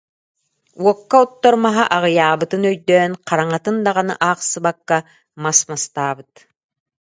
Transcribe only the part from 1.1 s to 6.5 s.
оттор маһа аҕыйаабытын өйдөөн, хараҥатын даҕаны аахсыбакка, мас мастаабыт